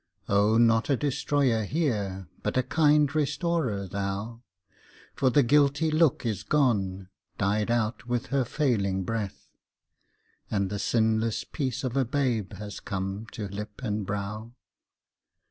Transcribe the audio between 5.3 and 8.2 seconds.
guilty look is gone, died out